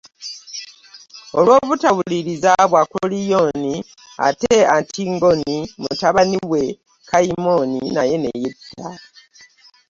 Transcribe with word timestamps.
Olw’obutawuliriza 1.37 2.53
bwa 2.71 2.83
Kuliyooni, 2.91 3.73
atta 4.27 4.57
Antigone, 4.75 5.55
mutabani 5.81 6.39
we 6.51 6.63
Kayimooni 7.09 7.81
naye 7.95 8.15
ne 8.19 8.31
yetta. 8.43 8.89